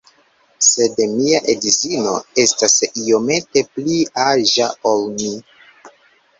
Sed 0.67 0.95
mia 1.11 1.41
edzino 1.55 2.15
estas 2.45 2.79
iomete 3.03 3.65
pli 3.77 4.01
aĝa 4.27 4.73
ol 4.95 5.09
mi 5.15 5.33